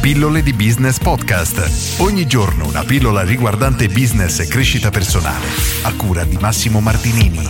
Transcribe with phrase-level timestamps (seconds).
[0.00, 2.00] Pillole di Business Podcast.
[2.00, 5.44] Ogni giorno una pillola riguardante business e crescita personale.
[5.82, 7.46] A cura di Massimo Martinini.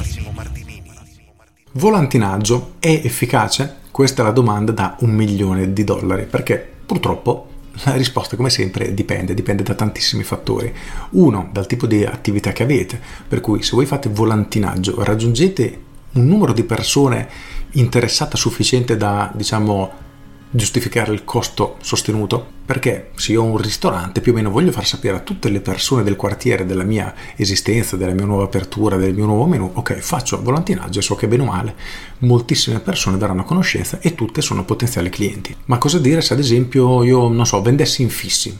[1.74, 3.76] Volantinaggio è efficace?
[3.92, 7.46] Questa è la domanda da un milione di dollari, perché purtroppo
[7.84, 10.74] la risposta, come sempre, dipende, dipende da tantissimi fattori.
[11.10, 15.82] Uno, dal tipo di attività che avete, per cui se voi fate volantinaggio, raggiungete
[16.14, 17.28] un numero di persone
[17.74, 20.08] interessate sufficiente da, diciamo,
[20.50, 24.86] giustificare il costo sostenuto perché se io ho un ristorante più o meno voglio far
[24.86, 29.14] sapere a tutte le persone del quartiere della mia esistenza, della mia nuova apertura, del
[29.14, 31.74] mio nuovo menu, ok faccio volantinaggio e so che bene o male
[32.18, 35.54] moltissime persone daranno conoscenza e tutte sono potenziali clienti.
[35.66, 38.56] Ma cosa dire se ad esempio io non so vendessi infissi?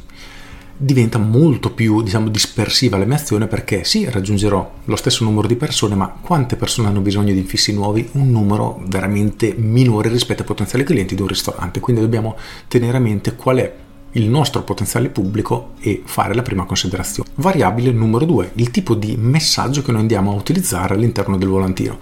[0.82, 5.56] Diventa molto più diciamo, dispersiva la mia azione perché sì, raggiungerò lo stesso numero di
[5.56, 8.08] persone, ma quante persone hanno bisogno di infissi nuovi?
[8.12, 11.80] Un numero veramente minore rispetto ai potenziali clienti di un ristorante.
[11.80, 13.74] Quindi dobbiamo tenere a mente qual è
[14.12, 17.28] il nostro potenziale pubblico e fare la prima considerazione.
[17.34, 21.98] Variabile numero due, il tipo di messaggio che noi andiamo a utilizzare all'interno del volantino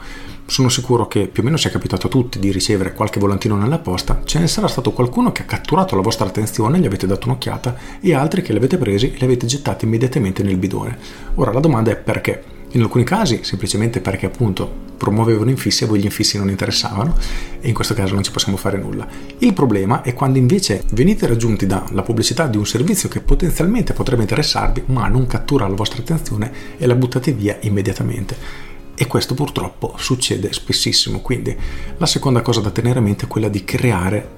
[0.49, 3.79] sono sicuro che più o meno sia capitato a tutti di ricevere qualche volantino nella
[3.79, 7.27] posta, ce ne sarà stato qualcuno che ha catturato la vostra attenzione, gli avete dato
[7.27, 10.99] un'occhiata e altri che li avete presi e li avete gettati immediatamente nel bidone.
[11.35, 12.43] Ora la domanda è perché?
[12.73, 17.15] In alcuni casi semplicemente perché appunto promuovevano infissi e voi gli infissi non interessavano
[17.61, 19.07] e in questo caso non ci possiamo fare nulla.
[19.39, 24.23] Il problema è quando invece venite raggiunti dalla pubblicità di un servizio che potenzialmente potrebbe
[24.23, 28.68] interessarvi ma non cattura la vostra attenzione e la buttate via immediatamente
[29.01, 31.21] e questo purtroppo succede spessissimo.
[31.21, 31.57] Quindi
[31.97, 34.37] la seconda cosa da tenere a mente è quella di creare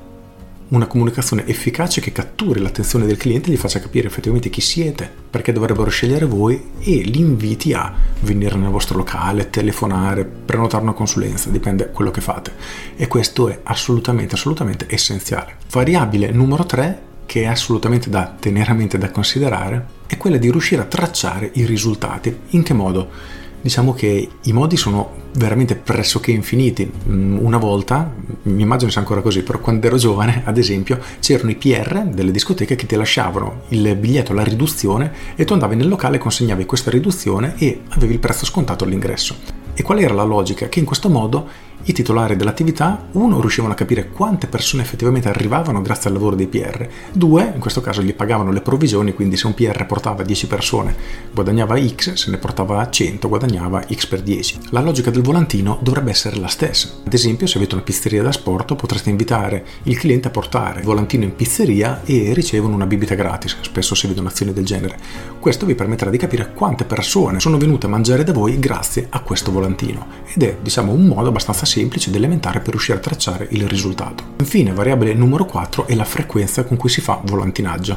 [0.69, 5.53] una comunicazione efficace che catturi l'attenzione del cliente, gli faccia capire effettivamente chi siete, perché
[5.53, 11.49] dovrebbero scegliere voi e li inviti a venire nel vostro locale, telefonare, prenotare una consulenza,
[11.49, 12.53] dipende quello che fate.
[12.97, 15.57] E questo è assolutamente, assolutamente essenziale.
[15.71, 20.51] Variabile numero 3 che è assolutamente da tenere a mente da considerare è quella di
[20.51, 22.37] riuscire a tracciare i risultati.
[22.51, 23.39] In che modo?
[23.61, 26.91] Diciamo che i modi sono veramente pressoché infiniti.
[27.09, 28.13] Mm, una volta,
[28.43, 32.31] mi immagino sia ancora così, però quando ero giovane, ad esempio, c'erano i PR delle
[32.31, 36.91] discoteche che ti lasciavano il biglietto alla riduzione e tu andavi nel locale, consegnavi questa
[36.91, 39.37] riduzione e avevi il prezzo scontato all'ingresso.
[39.75, 40.69] E qual era la logica?
[40.69, 41.49] Che in questo modo
[41.85, 46.47] i titolari dell'attività, uno, riuscivano a capire quante persone effettivamente arrivavano grazie al lavoro dei
[46.47, 50.47] PR, due, in questo caso gli pagavano le provvisioni, quindi se un PR portava 10
[50.47, 50.95] persone
[51.33, 54.59] guadagnava X, se ne portava 100 guadagnava X per 10.
[54.71, 56.89] La logica del volantino dovrebbe essere la stessa.
[57.05, 60.87] Ad esempio, se avete una pizzeria da sport, potreste invitare il cliente a portare il
[60.87, 64.99] volantino in pizzeria e ricevono una bibita gratis, spesso si vedono azioni del genere.
[65.39, 69.21] Questo vi permetterà di capire quante persone sono venute a mangiare da voi grazie a
[69.21, 73.47] questo volantino ed è, diciamo, un modo abbastanza semplice ed elementare per riuscire a tracciare
[73.51, 74.25] il risultato.
[74.39, 77.97] Infine, variabile numero 4 è la frequenza con cui si fa volantinaggio.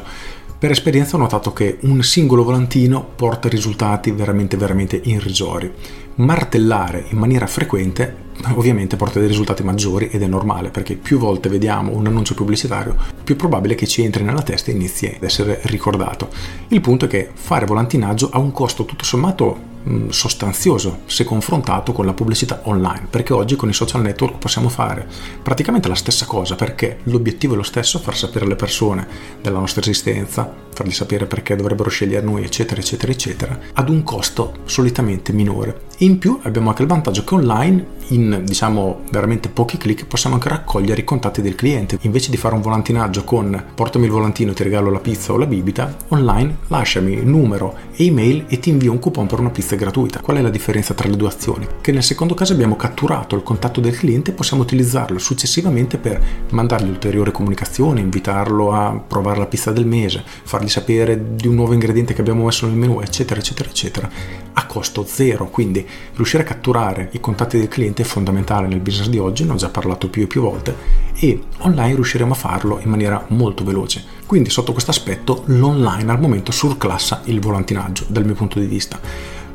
[0.56, 5.70] Per esperienza ho notato che un singolo volantino porta risultati veramente veramente irrisori.
[6.14, 8.22] Martellare in maniera frequente
[8.54, 12.96] ovviamente porta dei risultati maggiori ed è normale perché più volte vediamo un annuncio pubblicitario
[13.22, 16.28] più probabile che ci entri nella testa e inizi ad essere ricordato.
[16.68, 19.73] Il punto è che fare volantinaggio ha un costo tutto sommato Mm,
[20.08, 25.06] sostanzioso se confrontato con la pubblicità online, perché oggi con i social network possiamo fare
[25.42, 29.06] praticamente la stessa cosa, perché l'obiettivo è lo stesso, far sapere alle persone
[29.40, 34.58] della nostra esistenza, fargli sapere perché dovrebbero scegliere noi, eccetera, eccetera, eccetera, ad un costo
[34.64, 35.92] solitamente minore.
[35.98, 40.48] In più abbiamo anche il vantaggio che online, in diciamo veramente pochi clic, possiamo anche
[40.48, 41.98] raccogliere i contatti del cliente.
[42.02, 45.46] Invece di fare un volantinaggio con portami il volantino ti regalo la pizza o la
[45.46, 50.20] bibita, online lasciami numero e email e ti invio un coupon per una pizza gratuita.
[50.20, 51.66] Qual è la differenza tra le due azioni?
[51.80, 56.20] Che nel secondo caso abbiamo catturato il contatto del cliente e possiamo utilizzarlo successivamente per
[56.50, 61.72] mandargli ulteriori comunicazioni, invitarlo a provare la pizza del mese, fargli sapere di un nuovo
[61.72, 64.10] ingrediente che abbiamo messo nel menu, eccetera, eccetera, eccetera,
[64.52, 65.48] a costo zero.
[65.48, 69.52] Quindi riuscire a catturare i contatti del cliente è fondamentale nel business di oggi, ne
[69.52, 70.74] ho già parlato più e più volte,
[71.14, 74.04] e online riusciremo a farlo in maniera molto veloce.
[74.26, 78.98] Quindi sotto questo aspetto l'online al momento surclassa il volantinaggio dal mio punto di vista.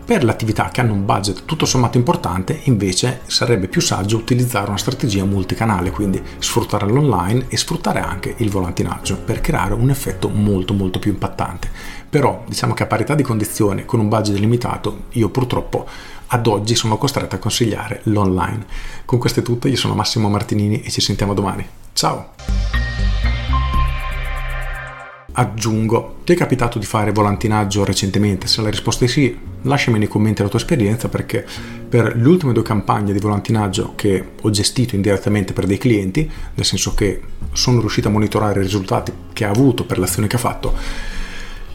[0.10, 4.68] Per le attività che hanno un budget tutto sommato importante, invece, sarebbe più saggio utilizzare
[4.68, 10.28] una strategia multicanale, quindi sfruttare l'online e sfruttare anche il volantinaggio per creare un effetto
[10.28, 11.70] molto molto più impattante.
[12.10, 15.86] Però diciamo che a parità di condizioni, con un budget limitato, io purtroppo
[16.26, 18.66] ad oggi sono costretto a consigliare l'online.
[19.06, 21.64] Con questo è tutto, io sono Massimo Martinini e ci sentiamo domani.
[21.94, 22.32] Ciao!
[25.34, 28.48] Aggiungo, ti è capitato di fare volantinaggio recentemente?
[28.48, 31.46] Se la risposta è sì, lasciami nei commenti la tua esperienza perché
[31.88, 36.66] per le ultime due campagne di volantinaggio che ho gestito indirettamente per dei clienti, nel
[36.66, 37.22] senso che
[37.52, 40.74] sono riuscito a monitorare i risultati che ha avuto per l'azione che ha fatto,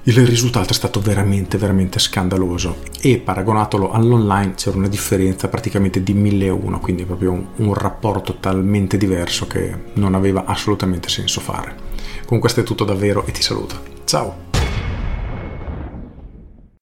[0.06, 2.76] il risultato è stato veramente veramente scandaloso.
[3.00, 8.98] E paragonatolo all'online c'era una differenza praticamente di 1001 quindi proprio un, un rapporto talmente
[8.98, 11.92] diverso che non aveva assolutamente senso fare.
[12.26, 13.80] Con questo è tutto davvero e ti saluto.
[14.04, 14.53] Ciao